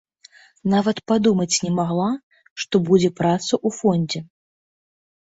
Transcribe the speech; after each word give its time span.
Нават 0.73 1.01
падумаць 1.11 1.59
не 1.67 1.71
магла, 1.79 2.09
што 2.65 2.75
будзе 2.91 3.15
праца 3.23 3.49
ў 3.49 3.69
фондзе. 3.81 4.27